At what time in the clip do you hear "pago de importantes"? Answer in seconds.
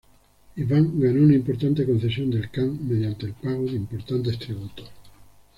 3.33-4.39